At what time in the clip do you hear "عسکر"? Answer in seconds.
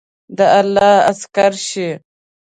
1.09-1.51